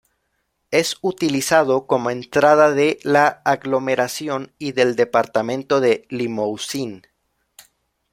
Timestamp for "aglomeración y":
3.45-4.71